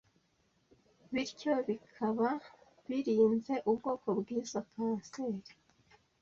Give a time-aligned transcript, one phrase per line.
[1.13, 2.27] Bityo bikaba
[2.87, 5.51] birinze ubwoko bw’izo kanseri